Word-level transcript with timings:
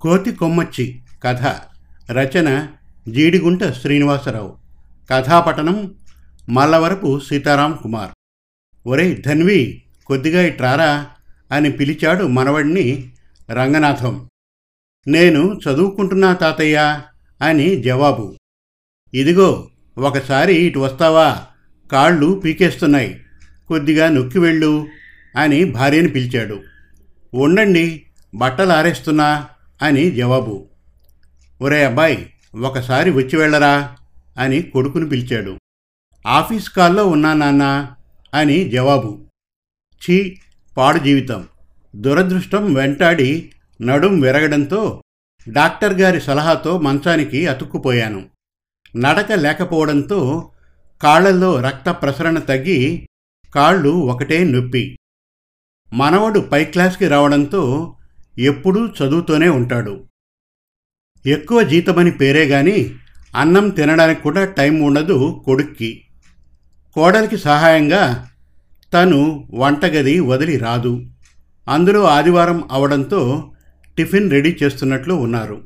కోతి 0.00 0.32
కొమ్మచ్చి 0.32 1.02
కథ. 1.22 1.42
రచన 2.12 2.68
జీడిగుంట 3.08 3.64
శ్రీనివాసరావు. 3.64 4.56
కథాపటనం 5.10 5.94
మల్లవరపు 6.50 7.20
సీతారాం 7.20 7.78
కుమార్. 7.82 8.10
ఒరే 8.86 9.22
ధన్వి 9.26 9.82
కొద్దిగా 10.06 10.42
ఇట్రారా 10.42 11.06
అని 11.52 11.72
పిలిచాడు 11.72 12.24
మనవడిని 12.24 13.12
రంగనాథం. 13.50 14.28
నేను 15.08 15.60
చదువుకుంటున్నా 15.68 16.34
తాతయ్య 16.34 17.02
అని 17.42 17.82
జవాబు. 17.82 18.36
ఇదిగో 19.14 19.70
ఒకసారి 19.98 20.54
ఇటు 20.54 20.78
వస్తావా? 20.78 21.46
కాళ్ళు 21.92 22.42
పీకేస్తున్నాయి. 22.44 23.20
కొద్దిగా 23.68 24.08
నొక్కి 24.08 24.38
వెళ్ళు 24.38 24.86
అని 25.36 25.64
భార్యని 25.64 26.08
పిలిచాడు. 26.08 26.60
ఉండండి 27.34 28.06
బట్టలు 28.34 28.72
ఆరేస్తున్నా 28.72 29.46
అని 29.82 30.10
జవాబు. 30.10 30.68
ఒరే 31.62 31.84
అబ్బాయి 31.84 32.32
ఒకసారి 32.60 33.10
వచ్చి 33.10 33.36
వెళ్ళరా 33.36 33.96
అని 34.38 34.62
కొడుకుని 34.62 35.08
పిలిచాడు. 35.08 35.58
ఆఫీస్ 36.26 36.70
కాల్లో 36.70 37.06
ఉన్నా 37.06 37.34
నాన్న 37.34 37.92
అని 38.34 38.68
జవాబు. 38.68 39.24
ఛీ 39.94 40.38
పాడు 40.76 40.98
జీవితం. 40.98 41.48
దురదృష్టం 41.96 42.74
వెంటాడి 42.74 43.52
నడుం 43.82 44.20
విరగడంతో 44.20 45.02
డాక్టర్ 45.48 46.00
గారి 46.00 46.20
సలహాతో 46.20 46.78
మంచానికి 46.78 47.46
అతుక్కుపోయాను. 47.46 48.28
నడక 48.96 49.32
లేకపోవడంతో 49.32 50.50
కాళ్ళలో 51.02 51.60
రక్త 51.60 51.90
ప్రసరణ 51.90 52.38
తగ్గి 52.38 53.08
కాళ్ళు 53.54 53.90
ఒకటే 53.90 54.44
నొప్పి. 54.44 54.98
మనవడు 55.92 56.40
పై 56.40 56.64
క్లాస్కి 56.64 57.08
రావడంతో 57.08 57.96
ఎప్పుడూ 58.38 58.86
చదువుతూనే 58.86 59.48
ఉంటాడు. 59.48 60.04
ఎక్కువ 61.26 61.62
జీతమని 61.62 62.10
పేరే 62.10 62.44
గాని 62.44 62.94
అన్నం 63.36 63.68
తినడానికి 63.68 64.20
కూడా 64.20 64.44
టైం 64.44 64.80
ఉండదు 64.82 65.42
కొడుక్కి. 65.44 66.04
కోడలికి 66.94 67.38
సహాయంగా 67.38 68.30
తను 68.92 69.48
వంటగది 69.54 70.20
వదిలి 70.20 70.56
రాదు. 70.56 71.10
అందులో 71.68 72.04
ఆదివారం 72.04 72.68
అవడంతో 72.72 73.52
టిఫిన్ 73.96 74.30
రెడీ 74.30 74.56
చేస్తున్నట్లు 74.62 75.14
ఉన్నారు. 75.14 75.64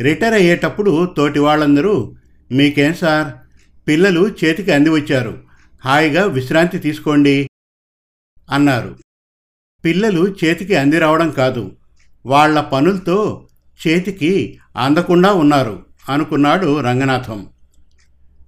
రిటైర్ 0.00 0.34
అయ్యేటప్పుడు 0.34 1.14
తోటి 1.16 1.38
వాళ్ళందరూ 1.38 2.14
మీకేం 2.52 2.94
సార్? 2.94 3.34
పిల్లలు 3.88 4.36
చేతికి 4.44 4.72
అంది 4.72 4.90
వచ్చారు 4.90 5.42
హాయిగా 5.84 6.26
విశ్రాంతి 6.26 6.78
తీసుకోండి 6.78 7.48
అన్నారు. 8.50 9.03
పిల్లలు 9.84 10.34
చేతికి 10.44 10.74
అంది 10.74 10.98
రావడం 10.98 11.30
కాదు. 11.30 11.72
వాళ్ళ 12.26 12.60
పనులతో 12.60 13.46
చేతికి 13.86 14.58
అందకుండా 14.76 15.32
ఉన్నారు 15.32 15.86
అనుకున్నాడు 16.08 16.80
రంగనాథం. 16.80 17.46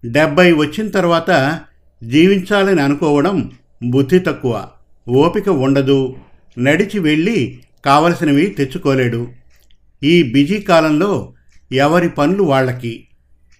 డెబ్బై 0.04 0.52
వచ్చిన 0.52 0.88
తర్వాత 0.88 1.60
జీవించాలని 2.04 2.82
అనుకోవడం 2.82 3.50
బుద్ధి 3.84 4.18
తక్కువ. 4.18 4.68
ఓపిక 5.08 5.48
ఉండదు. 5.48 6.16
నడిచి 6.58 6.98
వెళ్ళి 6.98 7.58
కావలసినవి 7.84 8.46
తెచ్చుకోలేడు. 8.46 9.28
ఈ 10.02 10.22
బిజీ 10.22 10.60
కాలంలో 10.60 11.34
ఎవరి 11.72 12.08
పనులు 12.08 12.42
వాళ్ళకి? 12.42 13.08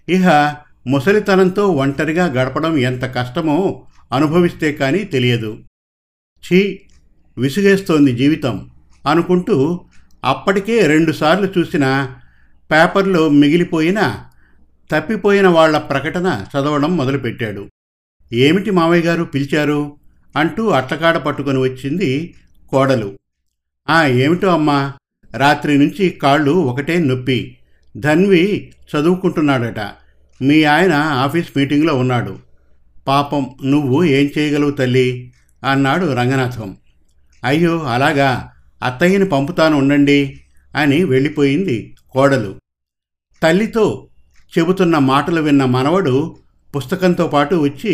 ఇహ 0.09 0.55
ముసలితనంతో 0.87 1.67
ఒంటరిగా 1.67 2.25
గడపడం 2.25 2.77
ఎంత 2.77 3.03
కష్టమో 3.03 3.85
అనుభవిస్తే 4.13 4.71
కానీ 4.71 4.99
తెలియదు. 4.99 5.57
ఛీ! 6.45 6.79
విసుగేస్తోంది 7.37 8.11
జీవితం 8.11 8.69
అనుకుంటూ 9.09 9.85
అప్పటికే 10.25 10.87
రెండుసార్లు 10.87 11.59
చూసిన 11.59 12.09
పేపర్లో 12.71 13.29
మిగిలిపోయిన 13.29 14.15
తప్పిపోయిన 14.91 15.47
వాళ్ళ 15.47 15.77
ప్రకటన 15.77 16.45
చదవడం 16.51 16.97
మొదలుపెట్టాడు. 16.97 17.67
ఏమిటి 18.33 18.71
మావయ్య 18.71 19.03
గారు 19.03 19.23
పిలిచారు? 19.23 19.95
అంటూ 20.35 20.69
అట్టకాడ 20.69 21.17
పట్టుకొని 21.17 21.59
వచ్చింది 21.59 22.35
కోడలు. 22.69 23.17
ఆ 23.89 24.05
ఏమిటో 24.05 24.47
అమ్మా 24.47 24.93
రాత్రి 25.35 25.77
నుంచి 25.77 26.09
కాళ్ళు 26.09 26.51
ఒకటే 26.51 26.99
నొప్పి. 26.99 27.57
ధన్వి 27.97 28.73
చదువుకుంటున్నాడట. 28.95 29.79
మీ 30.41 30.63
ఆయన 30.63 30.93
ఆఫీస్ 30.93 31.47
మీటింగ్లో 31.57 31.95
ఉన్నాడు. 31.95 32.39
పాపం 33.07 33.49
నువ్వు 33.65 34.03
ఏం 34.03 34.29
చేయగలవు 34.37 34.71
తల్లి? 34.71 35.33
అన్నాడు 35.69 36.05
రంగనాథం. 36.05 36.77
అయ్యో 37.47 37.83
అలాగా? 37.83 38.51
అత్తయ్యని 38.83 39.25
పంపుతాను 39.29 39.77
ఉండండి 39.77 40.39
అని 40.75 41.03
వెళ్ళిపోయింది 41.03 41.95
కోడలు. 42.09 42.55
తల్లితో 43.43 44.07
చెబుతున్న 44.57 44.97
మాటలు 44.97 45.41
విన్న 45.41 45.65
మనవడు 45.65 46.37
పుస్తకంతో 46.75 47.27
పాటు 47.27 47.55
వచ్చి 47.55 47.93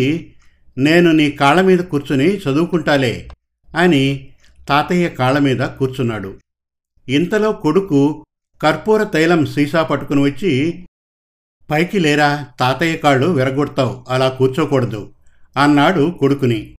నేను 0.77 1.11
నీ 1.11 1.31
కాళ్ళ 1.31 1.61
మీద 1.61 1.79
కూర్చుని 1.79 2.37
చదువుకుంటాలే 2.37 3.29
అని 3.75 4.29
తాతయ్య 4.69 5.09
కాళ్ళ 5.09 5.39
మీద 5.39 5.57
కూర్చున్నాడు. 5.57 6.35
ఇంతలో 7.09 7.51
కొడుకు 7.51 8.25
కర్పూర 8.61 9.03
తైలం 9.03 9.45
సీసా 9.45 9.83
పట్టుకుని 9.83 10.21
వచ్చి 10.21 10.85
పైకి 11.71 11.99
లేరా 11.99 12.47
తాతయ్య 12.59 12.97
కాళ్ళు 12.97 13.27
విరగొడతావు 13.27 14.05
అలా 14.09 14.29
కూర్చోకూడదు 14.29 15.13
అన్నాడు 15.57 16.15
కొడుకుని. 16.19 16.75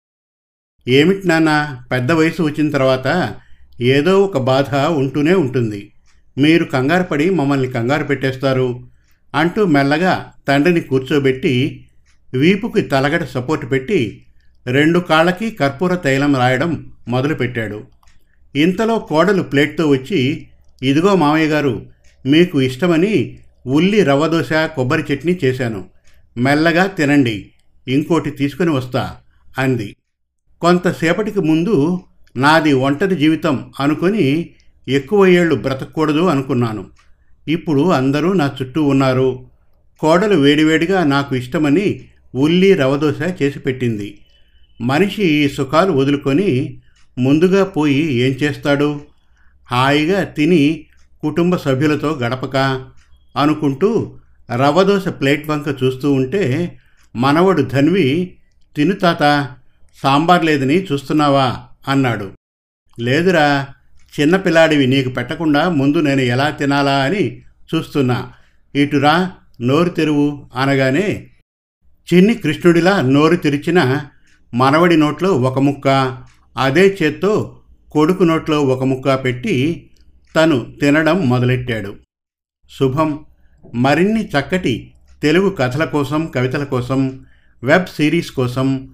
ఏమిటి 0.87 1.27
నాన్న? 1.27 1.79
పెద్ద 1.91 2.11
వయసు 2.11 2.43
వచ్చిన 2.43 2.69
తర్వాత 2.69 3.35
ఏదో 3.81 4.21
ఒక 4.21 4.37
బాధ 4.37 4.75
ఉంటూనే 4.75 5.33
ఉంటుంది. 5.33 5.91
మీరు 6.37 6.63
కంగారు 6.63 7.03
పడి 7.03 7.29
మమ్మల్ని 7.29 7.67
కంగారు 7.71 8.03
పెట్టేస్తారు 8.03 8.87
అంటూ 9.35 9.65
మెల్లగా 9.65 10.31
తండ్రిని 10.47 10.81
కూర్చోబెట్టి 10.81 11.85
వీపుకి 12.33 12.81
తలగడ 12.81 13.23
సపోర్ట్ 13.23 13.71
పెట్టి 13.71 14.25
రెండు 14.67 14.99
కాళ్ళకి 14.99 15.51
కర్పూర 15.51 15.95
తైలం 15.95 16.35
రాయడం 16.35 16.91
మొదలుపెట్టాడు. 17.07 17.83
ఇంతలో 18.55 18.99
కోడలు 18.99 19.43
ప్లేట్తో 19.43 19.87
వచ్చి 19.87 20.47
ఇదిగో 20.83 21.15
మామయ్య 21.15 21.47
గారు 21.47 21.85
మీకు 22.25 22.61
ఇష్టమని 22.61 23.39
ఉల్లి 23.67 24.03
రవ్వ 24.03 24.27
దోశ 24.27 24.53
కొబ్బరి 24.53 25.13
చట్నీ 25.13 25.39
చేశాను. 25.43 25.85
మెల్లగా 26.37 26.85
తినండి. 26.85 27.51
ఇంకోటి 27.87 28.31
తీసుకుని 28.31 28.69
వస్తా 28.69 29.15
అంది. 29.57 29.95
కొంతసేపటికి 30.63 31.39
ముందు 31.39 31.99
నాది 32.37 32.73
ఒంటరి 32.73 33.15
జీవితం 33.15 33.73
అనుకొని 33.79 34.49
ఎక్కువ 34.87 35.27
ఏళ్ళు 35.27 35.55
బ్రతకూడదు 35.55 36.19
అనుకున్నాను. 36.19 36.85
ఇప్పుడు 37.47 37.81
అందరూ 37.81 38.33
నా 38.33 38.51
చుట్టూ 38.61 38.83
ఉన్నారు. 38.83 39.45
కోడలు 39.99 40.35
వేడివేడిగా 40.35 41.03
నాకు 41.03 41.35
ఇష్టమని 41.35 42.01
ఉల్లి 42.35 42.73
రవదోశ 42.73 43.41
చేసి 43.41 43.59
పెట్టింది. 43.59 44.17
మనిషి 44.81 45.23
ఈ 45.23 45.49
సుఖాలు 45.49 45.91
వదులుకొని 45.91 46.79
ముందుగా 47.17 47.63
పోయి 47.63 48.13
ఏం 48.13 48.31
చేస్తాడు? 48.43 49.01
హాయిగా 49.71 50.23
తిని 50.23 50.85
కుటుంబ 51.21 51.55
సభ్యులతో 51.55 52.11
గడపక 52.11 52.85
అనుకుంటూ 53.37 54.15
రవ్వదోశ 54.51 55.07
ప్లేట్ 55.07 55.49
వంక 55.49 55.83
చూస్తూ 55.83 56.11
ఉంటే 56.11 56.77
మనవడు 57.15 57.61
ధన్వి 57.61 58.33
తిను 58.75 58.93
తాత 58.93 59.55
సాంబార్ 60.01 60.45
లేదని 60.45 60.83
చూస్తున్నావా? 60.83 61.59
అన్నాడు. 61.87 62.31
లేదురా 62.99 63.67
చిన్నపిల్లాడివి 64.19 64.87
నీకు 64.87 65.09
పెట్టకుండా 65.09 65.69
ముందు 65.69 65.97
నేను 65.97 66.21
ఎలా 66.21 66.49
తినాలా 66.49 67.03
అని 67.03 67.41
చూస్తున్నా. 67.75 68.33
ఇటురా 68.75 69.31
నోరు 69.61 69.89
తెరువు 69.89 70.49
అనగానే 70.55 71.29
చిన్ని 72.13 72.35
కృష్ణుడిలా 72.35 73.01
నోరు 73.01 73.35
తెరిచిన 73.35 74.01
మనవడి 74.53 74.97
నోట్లో 74.97 75.33
ఒక 75.33 75.59
ముక్క 75.59 76.17
అదే 76.57 76.97
చేత్తో 77.03 77.59
కొడుకు 77.91 78.23
నోట్లో 78.23 78.61
ఒక 78.61 78.83
ముక్క 78.83 79.23
పెట్టి 79.23 79.89
తను 80.35 80.73
తినడం 80.81 81.29
మొదలెట్టాడు. 81.29 81.95
శుభం. 82.79 83.25
మరిన్ని 83.73 84.25
చక్కటి 84.25 84.93
తెలుగు 85.21 85.49
కథల 85.49 85.85
కోసం 85.85 86.25
కవితల 86.25 86.63
కోసం 86.63 87.25
వెబ్ 87.63 87.85
సిరీస్ 87.85 88.31
కోసం 88.31 88.93